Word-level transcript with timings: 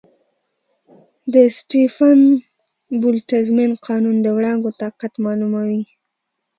د 1.33 1.35
سټیفن-بولټزمن 1.57 3.71
قانون 3.87 4.15
د 4.21 4.27
وړانګو 4.35 4.69
طاقت 4.81 5.13
معلوموي. 5.23 5.81